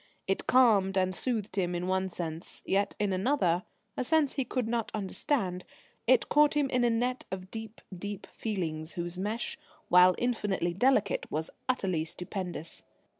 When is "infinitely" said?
10.17-10.73